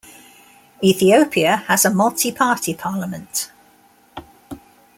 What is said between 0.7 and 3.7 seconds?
Ethiopia has a multi-party parliament.